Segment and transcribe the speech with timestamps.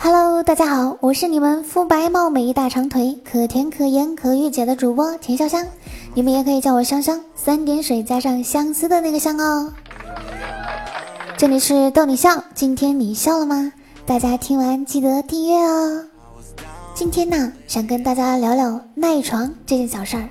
[0.00, 5.66] Hello，大家好，我是你们肤白貌美大长腿可甜可盐可御姐的主播田潇香，
[6.14, 9.72] 你们也可以叫我香香，三点水加上相思的那个香哦。
[11.36, 13.72] 这里是逗你笑，今天你笑了吗？
[14.06, 16.04] 大家听完记得订阅哦。
[16.94, 20.28] 今天呢，想跟大家聊聊赖床这件小事儿。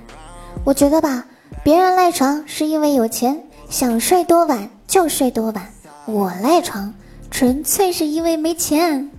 [0.64, 1.26] 我觉得吧，
[1.62, 3.38] 别人赖床是因为有钱，
[3.68, 5.62] 想睡多晚就睡多晚；
[6.06, 6.92] 我赖床
[7.30, 9.10] 纯粹是因为没钱，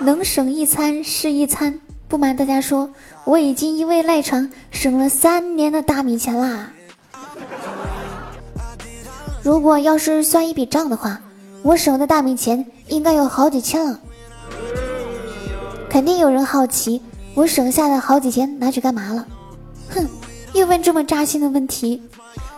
[0.00, 1.80] 能省一餐是一餐。
[2.06, 2.90] 不瞒大家说，
[3.24, 6.70] 我已经因为赖床省了三年的大米钱啦。
[9.42, 11.20] 如果要是算一笔账的话，
[11.62, 13.98] 我省的大米钱应该有好几千了。
[15.88, 17.00] 肯定有人好奇，
[17.34, 19.26] 我省下的好几千拿去干嘛了？
[19.90, 20.06] 哼，
[20.52, 22.02] 又问这么扎心的问题。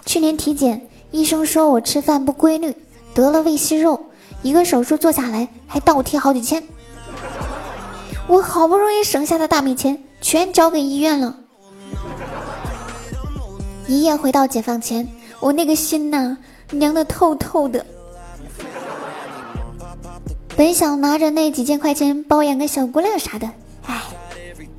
[0.04, 2.74] 去年体检，医生说我吃饭不规律，
[3.14, 3.98] 得了胃息肉，
[4.42, 6.62] 一个手术做下来还倒贴好几千。
[8.26, 11.36] 我好不容易省下的大米钱全交给医院了。
[13.86, 15.08] 一夜回到解放前，
[15.40, 16.36] 我那个心呐。
[16.72, 17.86] 凉的透透的，
[20.56, 23.48] 本想拿着那几千块钱包养个小姑娘啥的，
[23.86, 24.02] 哎，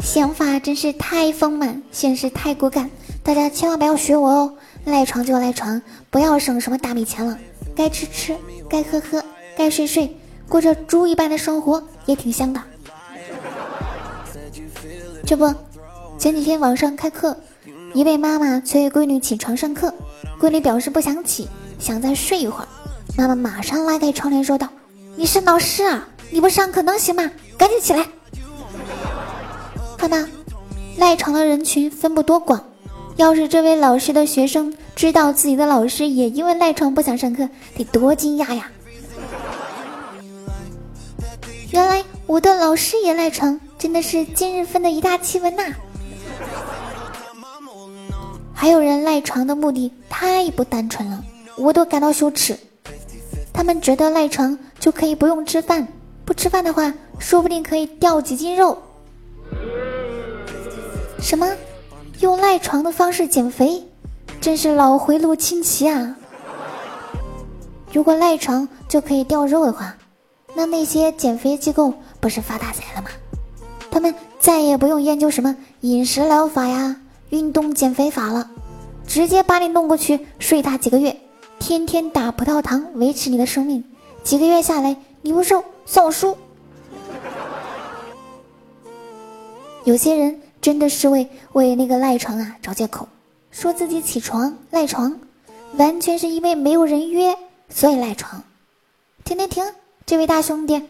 [0.02, 2.92] 想法真是太丰满，现实太骨感，
[3.24, 4.54] 大家千万不要学我哦！
[4.84, 7.38] 赖床就赖床，不要省什么大米钱了，
[7.74, 8.36] 该吃吃，
[8.70, 9.24] 该喝喝，
[9.58, 10.16] 该睡睡，
[10.48, 12.62] 过着猪一般的生活也挺香的。
[15.26, 15.52] 这不，
[16.20, 17.36] 前几天网上开课，
[17.96, 19.92] 一位妈妈催闺女起床上课，
[20.40, 21.48] 闺女表示不想起。
[21.80, 22.68] 想再睡一会儿，
[23.18, 24.68] 妈妈马上拉开窗帘说道
[25.18, 27.32] ：“你是老师啊，你不上课能行吗？
[27.58, 28.06] 赶紧起来！”
[29.98, 30.28] 看吧，
[30.98, 32.64] 赖床的人群分布多广。
[33.16, 38.70] 要是这位老师的学生知道自己的老师也因为赖床不想上课，得多惊讶呀！
[41.78, 45.64] 原来我的老师也赖床，真的是今日份的一大奇闻呐！
[48.52, 51.24] 还有人赖床的目的太不单纯了。
[51.56, 52.58] 我都感到羞耻，
[53.54, 55.88] 他们觉得赖床就可以不用吃饭，
[56.26, 58.76] 不吃饭的话，说不定可以掉几斤肉。
[61.22, 61.48] 什么？
[62.22, 63.84] 用赖床的方式减肥？
[64.42, 66.16] 真是脑回路清奇啊！
[67.94, 69.96] 如果赖床就可以掉肉的话，
[70.58, 73.10] 那那些减肥机构不是发大财了吗？
[73.92, 78.50] 他们再也不用研究什么饮食疗法呀、运动减肥法了，
[79.06, 81.16] 直接把你弄过去睡他几个月。
[81.60, 83.84] 天天打葡萄糖维持你的生命，
[84.24, 86.36] 几个月下来你不瘦算我输。
[89.84, 93.08] 有些人真的是为为那个赖床啊找借口，
[93.52, 95.20] 说自己起床赖床，
[95.76, 97.38] 完全是因为没有人约，
[97.70, 98.42] 所以赖床。
[99.24, 99.64] 停停停，
[100.08, 100.82] 这位大兄弟，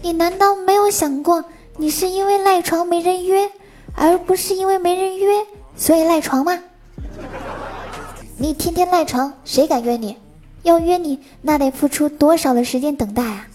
[0.00, 1.44] 你难道没有想过，
[1.76, 3.50] 你是因为赖床没人约，
[3.94, 5.44] 而不是因为没人约
[5.76, 6.58] 所以赖床吗？
[8.38, 10.16] 你天天赖床，谁敢约你？
[10.62, 13.46] 要约你，那得付出多少的时间等待啊！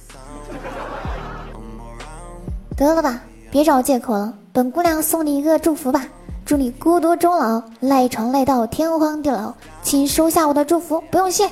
[2.78, 4.36] 得了吧，别找借口了。
[4.54, 6.06] 本姑娘送你一个祝福吧，
[6.46, 9.52] 祝你孤独终老，赖床赖到天荒地老。
[9.82, 11.50] 请收下我的祝福，不用谢。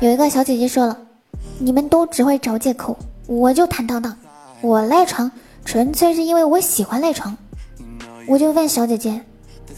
[0.00, 0.96] 有一个小姐姐说了，
[1.58, 2.96] 你们都只会找借口，
[3.26, 4.16] 我就坦荡荡，
[4.62, 5.30] 我赖床
[5.62, 7.36] 纯粹是因为我喜欢赖床。
[8.26, 9.20] 我就问小姐姐。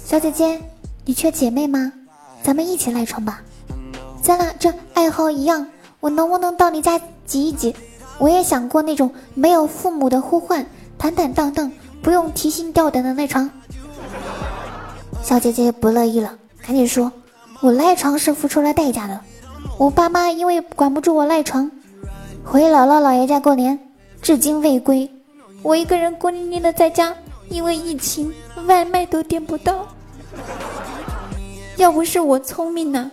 [0.05, 0.61] 小姐姐，
[1.05, 1.93] 你缺姐妹吗？
[2.41, 3.43] 咱们一起赖床吧。
[4.23, 5.67] 咱俩这爱好一样，
[5.99, 7.75] 我能不能到你家挤一挤？
[8.19, 10.65] 我也想过那种没有父母的呼唤，
[10.97, 13.51] 坦坦荡荡，不用提心吊胆的赖床。
[15.21, 17.11] 小姐姐不乐意了，赶紧说
[17.61, 19.21] ：“我赖床是付出了代价的。
[19.79, 21.71] 我爸妈因为管不住我赖床，
[22.45, 23.79] 回姥姥姥爷家过年，
[24.21, 25.11] 至今未归。
[25.63, 27.15] 我一个人孤零零的在家。”
[27.51, 28.33] 因为疫情，
[28.67, 29.87] 外卖都点不到。
[31.77, 33.11] 要不是我聪明呢，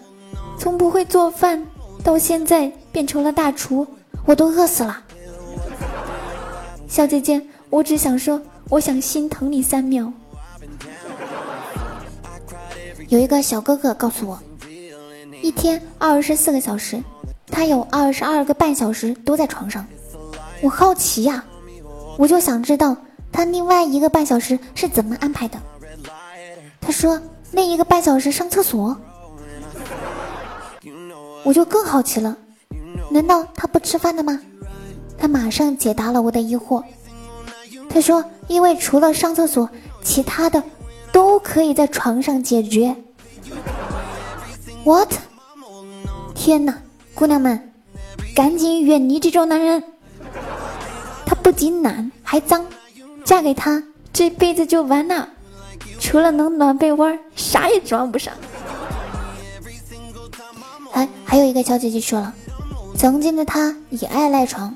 [0.57, 1.61] 从不会做饭
[2.05, 3.85] 到现在变成了大厨，
[4.25, 5.03] 我都饿死了。
[6.87, 10.09] 小姐姐，我只想说，我想心疼你三秒。
[13.09, 14.39] 有一个小哥哥告诉我，
[15.41, 17.01] 一天二十四个小时，
[17.47, 19.85] 他有二十二个半小时都在床上。
[20.61, 21.43] 我好奇呀，
[22.17, 22.95] 我就想知道。
[23.31, 25.59] 他另外一个半小时是怎么安排的？
[26.81, 27.21] 他说
[27.51, 28.97] 那一个半小时上厕所，
[31.43, 32.35] 我就更好奇了。
[33.11, 34.41] 难道他不吃饭的吗？
[35.17, 36.83] 他马上解答了我的疑惑。
[37.87, 39.69] 他说，因为除了上厕所，
[40.03, 40.61] 其他的
[41.11, 42.95] 都可以在床上解决。
[44.83, 45.11] What？
[46.33, 46.77] 天哪，
[47.13, 47.71] 姑娘们，
[48.35, 49.83] 赶紧远离这种男人。
[51.25, 52.65] 他不仅懒还脏，
[53.23, 53.83] 嫁给他
[54.13, 55.29] 这辈子就完了，
[55.99, 58.33] 除了能暖被窝，啥也装不上。
[60.91, 62.33] 还还有一个小姐姐说了，
[62.97, 64.75] 曾经的她也爱赖床，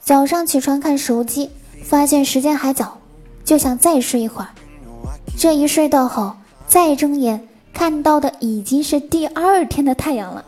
[0.00, 1.50] 早上起床看手机，
[1.82, 2.98] 发现时间还早，
[3.44, 4.48] 就想再睡一会儿。
[5.36, 6.34] 这一睡到后，
[6.66, 10.44] 再睁眼看到的已经是第二天的太阳了。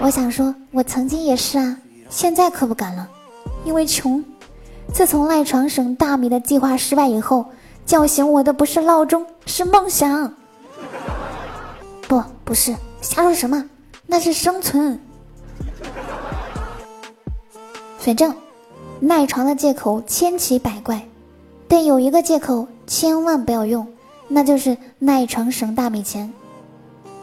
[0.00, 1.76] 我想说，我曾经也是啊，
[2.08, 3.08] 现在可不敢了，
[3.64, 4.22] 因为穷。
[4.92, 7.46] 自从赖床省大米的计划失败以后，
[7.86, 10.34] 叫醒我的不是闹钟，是梦想。
[12.08, 13.64] 不，不是，瞎说什么？
[14.06, 15.00] 那是生存。
[17.98, 18.34] 反正
[19.00, 21.08] 赖床的借口千奇百怪，
[21.68, 23.86] 但有一个借口千万不要用，
[24.32, 26.32] 那就是赖床省大米钱。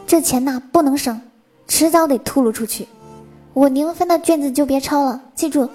[0.06, 1.20] 这钱呐不能省，
[1.68, 2.88] 迟早得吐露出去。
[3.52, 5.68] 我零分的卷子就别抄了，记住，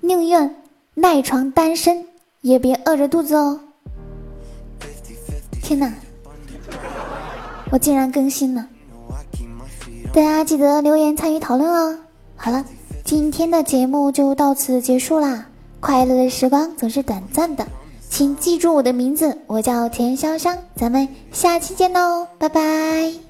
[0.00, 0.54] 宁愿。
[0.94, 2.04] 赖床单身
[2.40, 3.60] 也别饿着肚子哦！
[5.62, 5.92] 天哪，
[7.70, 8.66] 我竟然更新了！
[10.12, 11.96] 大家记得留言参与讨论哦。
[12.34, 12.64] 好了，
[13.04, 15.46] 今天的节目就到此结束啦。
[15.78, 17.64] 快乐的时光总是短暂的，
[18.10, 23.27] 请记住我的名字，我叫田潇湘，咱们下期见喽，拜拜。